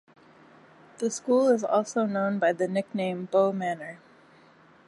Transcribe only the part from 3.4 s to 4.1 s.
Manor.